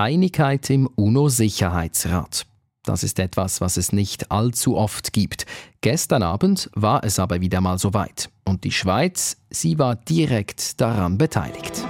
[0.00, 2.46] Einigkeit im UNO-Sicherheitsrat.
[2.84, 5.44] Das ist etwas, was es nicht allzu oft gibt.
[5.80, 8.30] Gestern Abend war es aber wieder mal soweit.
[8.44, 11.84] Und die Schweiz, sie war direkt daran beteiligt.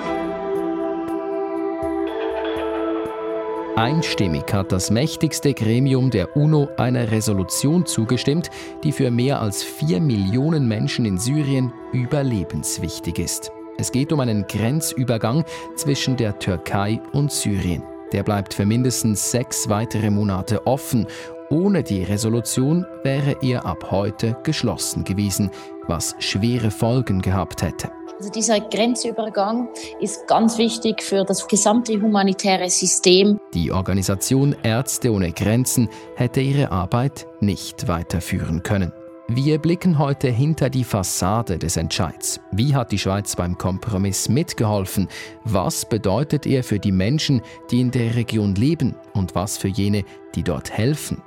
[3.76, 8.50] Einstimmig hat das mächtigste Gremium der UNO einer Resolution zugestimmt,
[8.82, 13.52] die für mehr als vier Millionen Menschen in Syrien überlebenswichtig ist.
[13.76, 15.44] Es geht um einen Grenzübergang
[15.76, 17.84] zwischen der Türkei und Syrien.
[18.12, 21.06] Der bleibt für mindestens sechs weitere Monate offen.
[21.50, 25.50] Ohne die Resolution wäre er ab heute geschlossen gewesen,
[25.86, 27.90] was schwere Folgen gehabt hätte.
[28.18, 29.68] Also dieser Grenzübergang
[30.00, 33.38] ist ganz wichtig für das gesamte humanitäre System.
[33.54, 38.92] Die Organisation Ärzte ohne Grenzen hätte ihre Arbeit nicht weiterführen können.
[39.30, 42.40] Wir blicken heute hinter die Fassade des Entscheids.
[42.50, 45.06] Wie hat die Schweiz beim Kompromiss mitgeholfen?
[45.44, 50.04] Was bedeutet er für die Menschen, die in der Region leben und was für jene,
[50.34, 51.20] die dort helfen?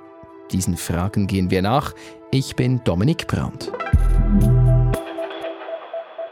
[0.52, 1.94] Diesen Fragen gehen wir nach.
[2.32, 3.72] Ich bin Dominik Brandt.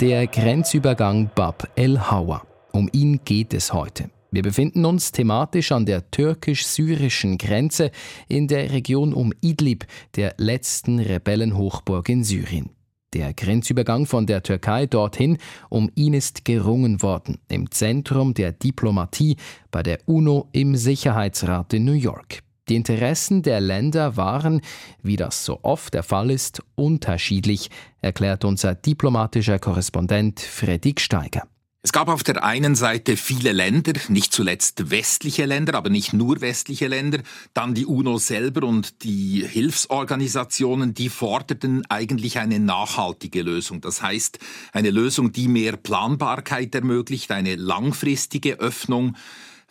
[0.02, 2.42] Der Grenzübergang Bab el Hawa.
[2.72, 4.10] Um ihn geht es heute.
[4.32, 7.92] Wir befinden uns thematisch an der türkisch-syrischen Grenze
[8.28, 9.86] in der Region um Idlib,
[10.16, 12.70] der letzten Rebellenhochburg in Syrien.
[13.14, 19.38] Der Grenzübergang von der Türkei dorthin, um ihn ist gerungen worden, im Zentrum der Diplomatie
[19.72, 22.44] bei der UNO im Sicherheitsrat in New York.
[22.70, 24.62] Die Interessen der Länder waren,
[25.02, 31.48] wie das so oft der Fall ist, unterschiedlich, erklärt unser diplomatischer Korrespondent Fredrik Steiger.
[31.82, 36.42] Es gab auf der einen Seite viele Länder, nicht zuletzt westliche Länder, aber nicht nur
[36.42, 37.20] westliche Länder,
[37.54, 43.80] dann die UNO selber und die Hilfsorganisationen, die forderten eigentlich eine nachhaltige Lösung.
[43.80, 44.40] Das heißt,
[44.74, 49.16] eine Lösung, die mehr Planbarkeit ermöglicht, eine langfristige Öffnung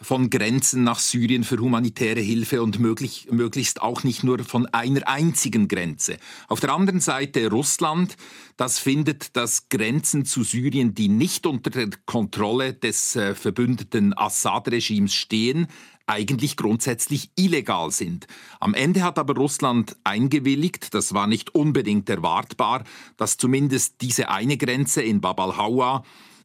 [0.00, 5.06] von Grenzen nach Syrien für humanitäre Hilfe und möglich, möglichst auch nicht nur von einer
[5.08, 6.18] einzigen Grenze.
[6.48, 8.16] Auf der anderen Seite Russland,
[8.56, 15.14] das findet, dass Grenzen zu Syrien, die nicht unter der Kontrolle des äh, verbündeten Assad-Regimes
[15.14, 15.67] stehen,
[16.06, 18.27] eigentlich grundsätzlich illegal sind.
[18.61, 22.84] Am Ende hat aber Russland eingewilligt, das war nicht unbedingt erwartbar,
[23.17, 26.05] dass zumindest diese eine Grenze in Bab al-Hawa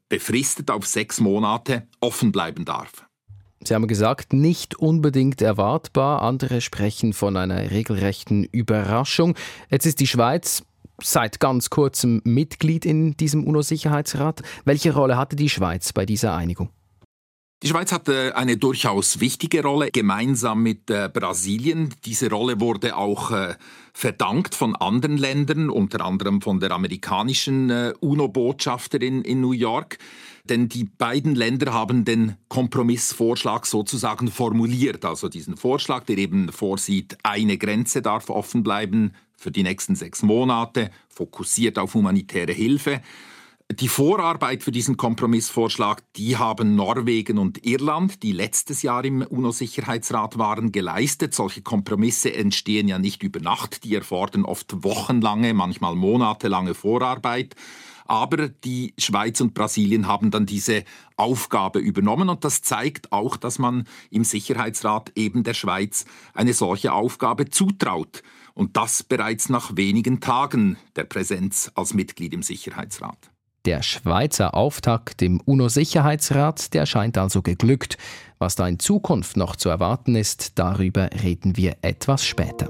[0.09, 3.05] befristet auf sechs Monate offen bleiben darf.
[3.67, 6.21] Sie haben gesagt, nicht unbedingt erwartbar.
[6.21, 9.35] Andere sprechen von einer regelrechten Überraschung.
[9.69, 10.63] Jetzt ist die Schweiz
[11.01, 14.41] seit ganz kurzem Mitglied in diesem UNO-Sicherheitsrat.
[14.65, 16.69] Welche Rolle hatte die Schweiz bei dieser Einigung?
[17.63, 21.95] Die Schweiz hatte eine durchaus wichtige Rolle gemeinsam mit äh, Brasilien.
[22.03, 23.55] Diese Rolle wurde auch äh,
[23.93, 29.97] verdankt von anderen Ländern, unter anderem von der amerikanischen äh, UNO-Botschafterin in New York.
[30.43, 37.17] Denn die beiden Länder haben den Kompromissvorschlag sozusagen formuliert, also diesen Vorschlag, der eben vorsieht,
[37.23, 42.99] eine Grenze darf offen bleiben für die nächsten sechs Monate, fokussiert auf humanitäre Hilfe.
[43.71, 50.37] Die Vorarbeit für diesen Kompromissvorschlag, die haben Norwegen und Irland, die letztes Jahr im UNO-Sicherheitsrat
[50.37, 51.33] waren, geleistet.
[51.33, 57.55] Solche Kompromisse entstehen ja nicht über Nacht, die erfordern oft wochenlange, manchmal monatelange Vorarbeit.
[58.05, 60.83] Aber die Schweiz und Brasilien haben dann diese
[61.15, 66.93] Aufgabe übernommen und das zeigt auch, dass man im Sicherheitsrat eben der Schweiz eine solche
[66.93, 68.21] Aufgabe zutraut.
[68.53, 73.32] Und das bereits nach wenigen Tagen der Präsenz als Mitglied im Sicherheitsrat.
[73.65, 77.97] Der Schweizer Auftakt im UNO-Sicherheitsrat, der scheint also geglückt.
[78.37, 82.69] Was da in Zukunft noch zu erwarten ist, darüber reden wir etwas später.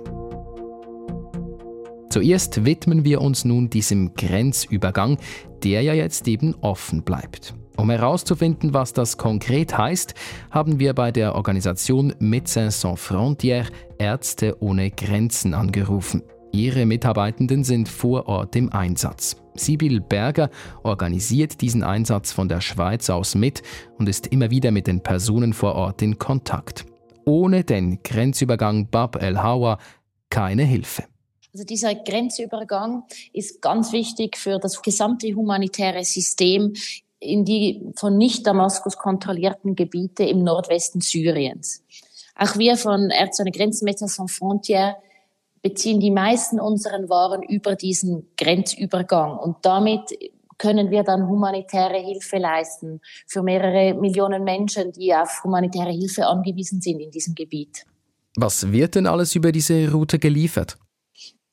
[2.11, 5.17] Zuerst widmen wir uns nun diesem Grenzübergang,
[5.63, 7.55] der ja jetzt eben offen bleibt.
[7.75, 10.13] Um herauszufinden, was das konkret heißt,
[10.51, 16.21] haben wir bei der Organisation Médecins Sans Frontières Ärzte ohne Grenzen angerufen.
[16.55, 19.37] Ihre Mitarbeitenden sind vor Ort im Einsatz.
[19.55, 20.51] Sibyl Berger
[20.83, 23.63] organisiert diesen Einsatz von der Schweiz aus mit
[23.97, 26.85] und ist immer wieder mit den Personen vor Ort in Kontakt.
[27.25, 29.79] Ohne den Grenzübergang Bab el Hawa
[30.29, 31.05] keine Hilfe.
[31.53, 36.73] Also dieser Grenzübergang ist ganz wichtig für das gesamte humanitäre System
[37.19, 41.83] in die von nicht Damaskus kontrollierten Gebiete im Nordwesten Syriens.
[42.35, 44.95] Auch wir von Ärzte ohne Grenzen, Médecins Sans Frontières
[45.63, 50.11] beziehen die meisten unseren Waren über diesen Grenzübergang und damit
[50.59, 56.79] können wir dann humanitäre Hilfe leisten für mehrere Millionen Menschen, die auf humanitäre Hilfe angewiesen
[56.79, 57.85] sind in diesem Gebiet.
[58.35, 60.77] Was wird denn alles über diese Route geliefert?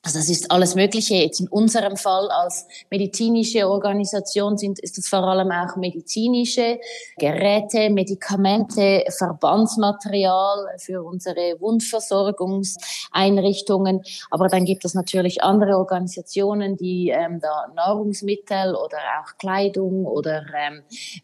[0.03, 1.13] Also das ist alles Mögliche.
[1.15, 6.79] Jetzt in unserem Fall als medizinische Organisation sind, ist es vor allem auch medizinische
[7.19, 14.01] Geräte, Medikamente, Verbandsmaterial für unsere Wundversorgungseinrichtungen.
[14.31, 20.43] Aber dann gibt es natürlich andere Organisationen, die ähm, da Nahrungsmittel oder auch Kleidung oder
[20.57, 20.81] ähm,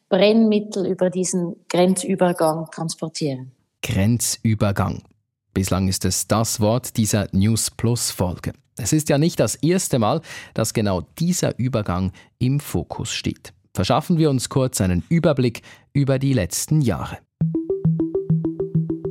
[0.07, 3.53] Brennmittel über diesen Grenzübergang transportieren.
[3.81, 5.01] Grenzübergang.
[5.57, 8.53] Bislang ist es das Wort dieser News Plus Folge.
[8.77, 10.21] Es ist ja nicht das erste Mal,
[10.53, 13.53] dass genau dieser Übergang im Fokus steht.
[13.73, 15.63] Verschaffen wir uns kurz einen Überblick
[15.93, 17.17] über die letzten Jahre.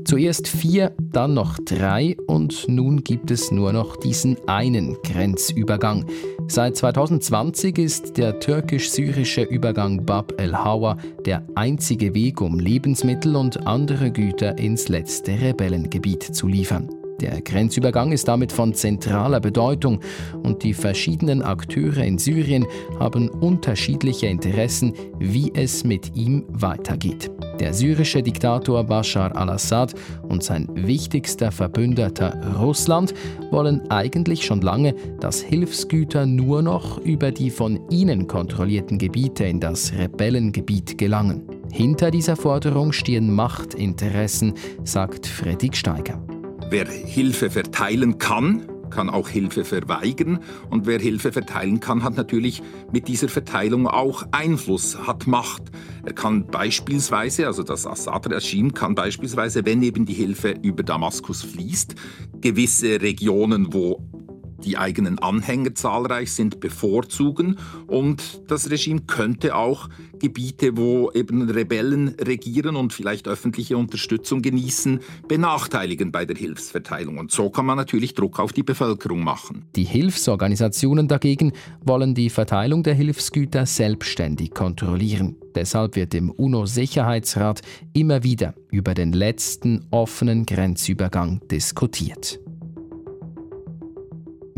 [0.07, 6.05] Zuerst vier, dann noch drei und nun gibt es nur noch diesen einen Grenzübergang.
[6.47, 14.13] Seit 2020 ist der türkisch-syrische Übergang Bab el-Hawa der einzige Weg, um Lebensmittel und andere
[14.13, 16.89] Güter ins letzte Rebellengebiet zu liefern.
[17.21, 20.01] Der Grenzübergang ist damit von zentraler Bedeutung
[20.43, 22.67] und die verschiedenen Akteure in Syrien
[22.99, 27.31] haben unterschiedliche Interessen, wie es mit ihm weitergeht.
[27.59, 29.95] Der syrische Diktator Bashar al-Assad
[30.29, 33.15] und sein wichtigster Verbündeter Russland
[33.51, 39.61] wollen eigentlich schon lange, dass Hilfsgüter nur noch über die von ihnen kontrollierten Gebiete in
[39.61, 41.49] das Rebellengebiet gelangen.
[41.73, 44.53] Hinter dieser Forderung stehen Machtinteressen,
[44.85, 46.36] sagt Fredrik Steiger.
[46.69, 50.41] Wer Hilfe verteilen kann, kann auch Hilfe verweigern.
[50.69, 52.61] Und wer Hilfe verteilen kann, hat natürlich
[52.93, 55.63] mit dieser Verteilung auch Einfluss, hat Macht.
[56.05, 61.95] Er kann beispielsweise, also das Assad-Regime kann beispielsweise, wenn eben die Hilfe über Damaskus fließt,
[62.41, 64.06] gewisse Regionen, wo
[64.67, 67.59] die eigenen Anhänger zahlreich sind, bevorzugen.
[67.87, 75.01] Und das Regime könnte auch Gebiete, wo eben Rebellen regieren und vielleicht öffentliche Unterstützung genießen,
[75.29, 77.19] benachteiligen bei der Hilfsverteilung.
[77.19, 79.65] Und so kann man natürlich Druck auf die Bevölkerung machen.
[79.77, 81.53] Die Hilfsorganisationen dagegen
[81.85, 85.37] wollen die Verteilung der Hilfsgüter selbstständig kontrollieren.
[85.55, 92.39] Deshalb wird im UNO-Sicherheitsrat immer wieder über den letzten offenen Grenzübergang diskutiert.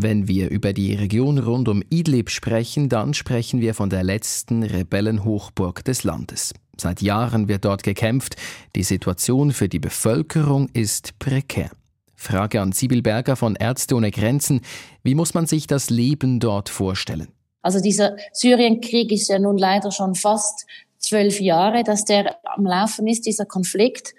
[0.00, 4.62] Wenn wir über die Region rund um Idlib sprechen, dann sprechen wir von der letzten
[4.62, 6.54] Rebellenhochburg des Landes.
[6.80, 8.36] Seit Jahren wird dort gekämpft.
[8.76, 11.72] Die Situation für die Bevölkerung ist prekär.
[12.14, 14.60] Frage an Sibyl Berger von Ärzte ohne Grenzen.
[15.02, 17.32] Wie muss man sich das Leben dort vorstellen?
[17.62, 20.64] Also dieser Syrienkrieg ist ja nun leider schon fast
[20.98, 24.14] zwölf Jahre, dass der am Laufen ist, dieser Konflikt.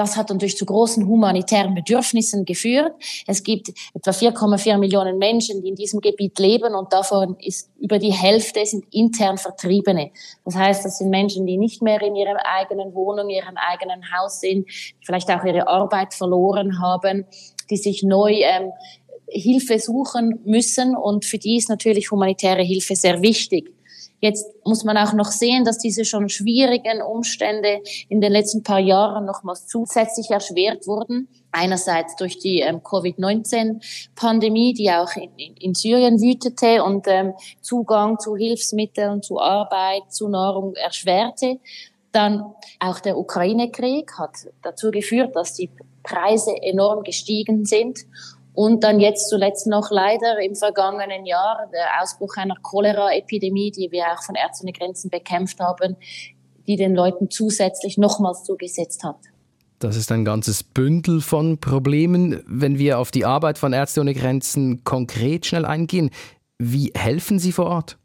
[0.00, 2.94] Das hat natürlich zu großen humanitären Bedürfnissen geführt.
[3.26, 7.98] Es gibt etwa 4,4 Millionen Menschen, die in diesem Gebiet leben und davon ist über
[7.98, 10.10] die Hälfte sind intern Vertriebene.
[10.46, 14.40] Das heißt, das sind Menschen, die nicht mehr in ihrer eigenen Wohnung, ihrem eigenen Haus
[14.40, 14.66] sind,
[15.04, 17.26] vielleicht auch ihre Arbeit verloren haben,
[17.68, 18.72] die sich neu ähm,
[19.28, 23.70] Hilfe suchen müssen und für die ist natürlich humanitäre Hilfe sehr wichtig.
[24.20, 28.78] Jetzt muss man auch noch sehen, dass diese schon schwierigen Umstände in den letzten paar
[28.78, 31.28] Jahren nochmals zusätzlich erschwert wurden.
[31.52, 37.32] Einerseits durch die ähm, Covid-19-Pandemie, die auch in, in, in, Syrien wütete und ähm,
[37.62, 41.58] Zugang zu Hilfsmitteln, zu Arbeit, zu Nahrung erschwerte.
[42.12, 42.44] Dann
[42.78, 44.32] auch der Ukraine-Krieg hat
[44.62, 45.70] dazu geführt, dass die
[46.02, 48.00] Preise enorm gestiegen sind.
[48.52, 54.06] Und dann jetzt zuletzt noch leider im vergangenen Jahr der Ausbruch einer Cholera-Epidemie, die wir
[54.12, 55.96] auch von Ärzte ohne Grenzen bekämpft haben,
[56.66, 59.16] die den Leuten zusätzlich nochmals zugesetzt hat.
[59.78, 62.42] Das ist ein ganzes Bündel von Problemen.
[62.46, 66.10] Wenn wir auf die Arbeit von Ärzte ohne Grenzen konkret schnell eingehen,
[66.58, 67.99] wie helfen Sie vor Ort?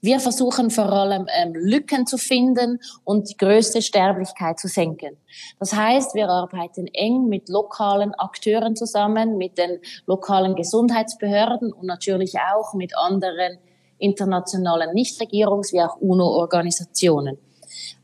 [0.00, 5.16] Wir versuchen vor allem ähm, Lücken zu finden und die größte Sterblichkeit zu senken.
[5.58, 12.34] Das heißt, wir arbeiten eng mit lokalen Akteuren zusammen, mit den lokalen Gesundheitsbehörden und natürlich
[12.52, 13.58] auch mit anderen
[13.98, 17.38] internationalen Nichtregierungs- wie auch UNO-Organisationen.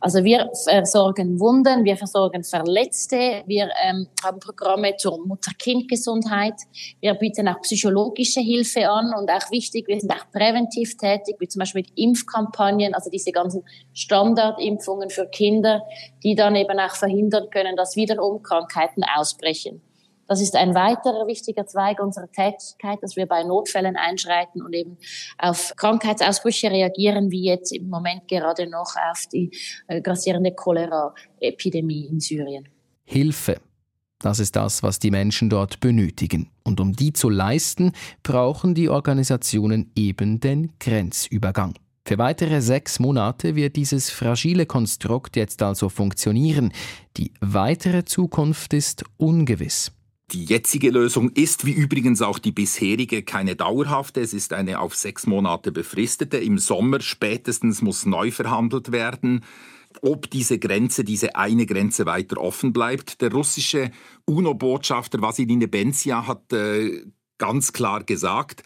[0.02, 6.54] Also wir versorgen Wunden, wir versorgen Verletzte, wir ähm, haben Programme zur Mutter-Kind-Gesundheit,
[7.00, 11.48] wir bieten auch psychologische Hilfe an und auch wichtig, wir sind auch präventiv tätig, wie
[11.48, 15.82] zum Beispiel mit Impfkampagnen, also diese ganzen Standardimpfungen für Kinder,
[16.24, 19.82] die dann eben auch verhindern können, dass wiederum Krankheiten ausbrechen.
[20.30, 24.96] Das ist ein weiterer wichtiger Zweig unserer Tätigkeit, dass wir bei Notfällen einschreiten und eben
[25.38, 29.50] auf Krankheitsausbrüche reagieren, wie jetzt im Moment gerade noch auf die
[29.88, 32.68] äh, grassierende Cholera-Epidemie in Syrien.
[33.02, 33.60] Hilfe.
[34.20, 36.48] Das ist das, was die Menschen dort benötigen.
[36.62, 37.90] Und um die zu leisten,
[38.22, 41.74] brauchen die Organisationen eben den Grenzübergang.
[42.06, 46.72] Für weitere sechs Monate wird dieses fragile Konstrukt jetzt also funktionieren.
[47.16, 49.90] Die weitere Zukunft ist ungewiss.
[50.32, 54.20] Die jetzige Lösung ist, wie übrigens auch die bisherige, keine dauerhafte.
[54.20, 56.38] Es ist eine auf sechs Monate befristete.
[56.38, 59.44] Im Sommer spätestens muss neu verhandelt werden
[60.02, 63.20] ob diese Grenze, diese eine Grenze weiter offen bleibt.
[63.20, 63.90] Der russische
[64.24, 67.04] UNO-Botschafter Vasilij Nebenzia hat äh,
[67.38, 68.62] ganz klar gesagt,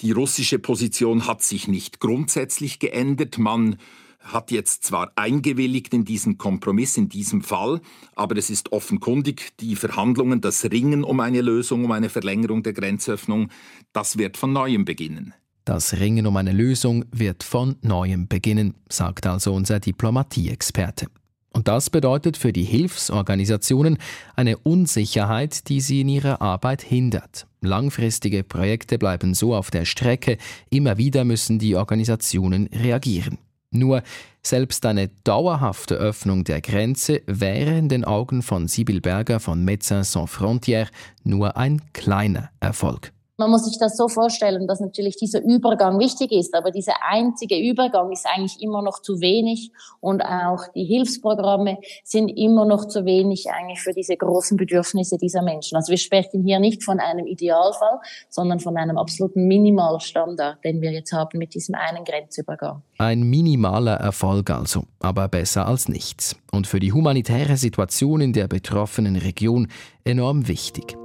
[0.00, 3.38] die russische Position hat sich nicht grundsätzlich geändert.
[3.38, 3.78] Man
[4.26, 7.80] hat jetzt zwar eingewilligt in diesen Kompromiss in diesem Fall,
[8.14, 12.72] aber es ist offenkundig, die Verhandlungen, das Ringen um eine Lösung, um eine Verlängerung der
[12.72, 13.48] Grenzöffnung,
[13.92, 15.34] das wird von neuem beginnen.
[15.64, 21.06] Das Ringen um eine Lösung wird von neuem beginnen, sagt also unser Diplomatieexperte.
[21.52, 23.96] Und das bedeutet für die Hilfsorganisationen
[24.36, 27.46] eine Unsicherheit, die sie in ihrer Arbeit hindert.
[27.62, 30.36] Langfristige Projekte bleiben so auf der Strecke,
[30.68, 33.38] immer wieder müssen die Organisationen reagieren.
[33.70, 34.02] Nur
[34.42, 40.12] selbst eine dauerhafte Öffnung der Grenze wäre in den Augen von Sibyl Berger von Médecins
[40.12, 40.90] Sans Frontières
[41.24, 43.12] nur ein kleiner Erfolg.
[43.38, 47.58] Man muss sich das so vorstellen, dass natürlich dieser Übergang wichtig ist, aber dieser einzige
[47.58, 53.04] Übergang ist eigentlich immer noch zu wenig und auch die Hilfsprogramme sind immer noch zu
[53.04, 55.76] wenig eigentlich für diese großen Bedürfnisse dieser Menschen.
[55.76, 58.00] Also wir sprechen hier nicht von einem Idealfall,
[58.30, 62.82] sondern von einem absoluten Minimalstandard, den wir jetzt haben mit diesem einen Grenzübergang.
[62.96, 66.36] Ein minimaler Erfolg also, aber besser als nichts.
[66.52, 69.68] Und für die humanitäre Situation in der betroffenen Region
[70.04, 70.96] enorm wichtig.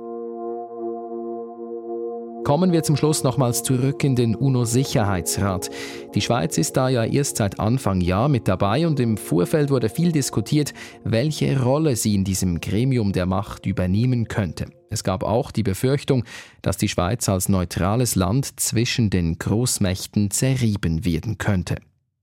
[2.44, 5.70] Kommen wir zum Schluss nochmals zurück in den UNO-Sicherheitsrat.
[6.16, 9.90] Die Schweiz ist da ja erst seit Anfang Jahr mit dabei und im Vorfeld wurde
[9.90, 14.66] viel diskutiert, welche Rolle sie in diesem Gremium der Macht übernehmen könnte.
[14.90, 16.24] Es gab auch die Befürchtung,
[16.64, 21.76] dass die Schweiz als neutrales Land zwischen den Großmächten zerrieben werden könnte.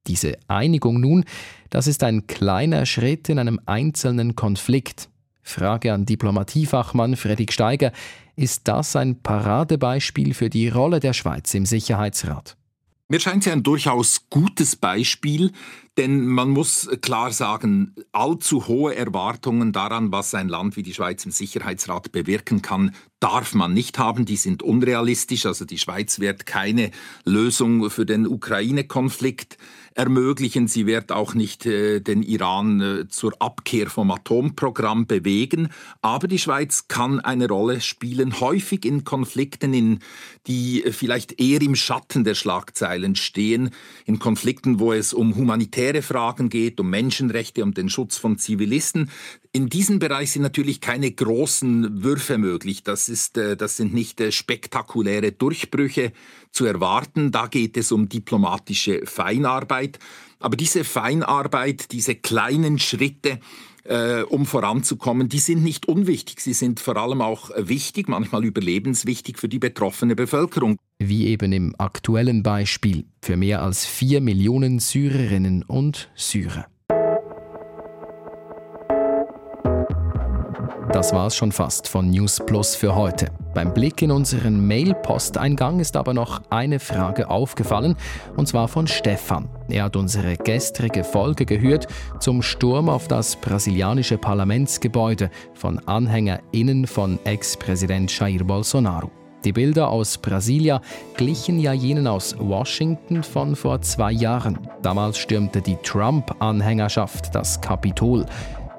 [0.09, 1.25] Diese Einigung nun,
[1.71, 5.09] das ist ein kleiner Schritt in einem einzelnen Konflikt.
[5.43, 7.93] Frage an Diplomatiefachmann Fredrik Steiger.
[8.39, 12.57] Ist das ein Paradebeispiel für die Rolle der Schweiz im Sicherheitsrat?
[13.09, 15.51] Mir scheint sie ein durchaus gutes Beispiel,
[15.99, 21.25] denn man muss klar sagen, allzu hohe Erwartungen daran, was ein Land wie die Schweiz
[21.27, 24.25] im Sicherheitsrat bewirken kann, darf man nicht haben.
[24.25, 25.47] Die sind unrealistisch.
[25.47, 26.91] Also die Schweiz wird keine
[27.25, 29.59] Lösung für den Ukraine-Konflikt
[29.95, 30.69] ermöglichen.
[30.69, 35.69] Sie wird auch nicht äh, den Iran äh, zur Abkehr vom Atomprogramm bewegen.
[36.01, 39.99] Aber die Schweiz kann eine Rolle spielen, häufig in Konflikten, in
[40.47, 43.71] die äh, vielleicht eher im Schatten der Schlagzeilen stehen,
[44.07, 49.11] in Konflikten, wo es um humanitäre Fragen geht, um Menschenrechte, um den Schutz von Zivilisten.
[49.53, 52.83] In diesem Bereich sind natürlich keine großen Würfe möglich.
[52.83, 56.13] Das, ist, äh, das sind nicht äh, spektakuläre Durchbrüche
[56.51, 57.31] zu erwarten.
[57.31, 59.99] Da geht es um diplomatische Feinarbeit.
[60.39, 63.41] Aber diese Feinarbeit, diese kleinen Schritte,
[63.89, 66.41] äh, um voranzukommen, die sind nicht unwichtig.
[66.41, 70.77] Sie sind vor allem auch wichtig, manchmal überlebenswichtig für die betroffene Bevölkerung.
[70.99, 76.67] Wie eben im aktuellen Beispiel für mehr als vier Millionen Syrerinnen und Syrer.
[80.99, 83.29] Das war's schon fast von News Plus für heute.
[83.55, 87.95] Beim Blick in unseren Mail-Posteingang ist aber noch eine Frage aufgefallen,
[88.37, 89.49] und zwar von Stefan.
[89.69, 91.87] Er hat unsere gestrige Folge gehört
[92.19, 99.13] zum Sturm auf das brasilianische Parlamentsgebäude von AnhängerInnen von Ex-Präsident Jair Bolsonaro.
[99.45, 100.81] Die Bilder aus Brasilia
[101.17, 104.59] glichen ja jenen aus Washington von vor zwei Jahren.
[104.83, 108.27] Damals stürmte die Trump-Anhängerschaft das Kapitol.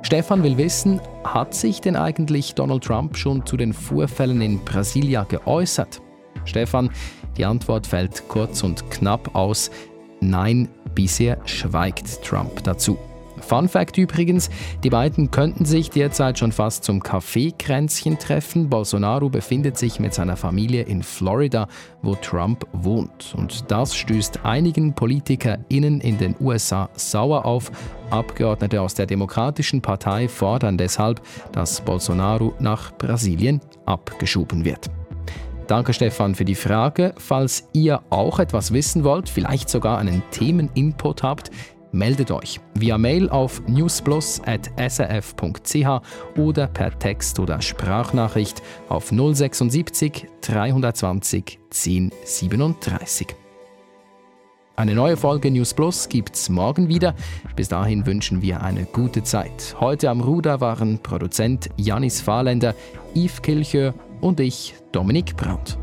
[0.02, 5.24] Stefan will wissen, hat sich denn eigentlich Donald Trump schon zu den Vorfällen in Brasilia
[5.24, 6.02] geäußert?
[6.46, 6.90] Stefan,
[7.38, 9.72] die Antwort fällt kurz und knapp aus.
[10.22, 12.98] Nein, bisher schweigt Trump dazu.
[13.42, 14.50] Fun Fact übrigens,
[14.84, 18.70] die beiden könnten sich derzeit schon fast zum Kaffeekränzchen treffen.
[18.70, 21.68] Bolsonaro befindet sich mit seiner Familie in Florida,
[22.02, 23.34] wo Trump wohnt.
[23.36, 27.72] Und das stößt einigen PolitikerInnen in den USA sauer auf.
[28.10, 34.90] Abgeordnete aus der Demokratischen Partei fordern deshalb, dass Bolsonaro nach Brasilien abgeschoben wird.
[35.70, 37.14] Danke Stefan für die Frage.
[37.18, 41.52] Falls ihr auch etwas wissen wollt, vielleicht sogar einen Themeninput habt,
[41.92, 46.02] Meldet euch via Mail auf newsplus.srf.ch
[46.38, 53.28] oder per Text oder Sprachnachricht auf 076 320 1037.
[54.76, 57.16] Eine neue Folge News Plus gibt's morgen wieder.
[57.58, 59.76] Bis dahin wünschen wir eine gute Zeit.
[59.80, 62.76] Heute am Ruder waren Produzent Janis Fahrländer,
[63.14, 65.78] Yves Kilchör und ich, Dominik Brandt.